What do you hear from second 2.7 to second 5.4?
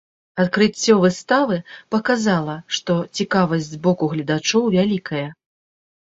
што цікавасць з боку гледачоў вялікая.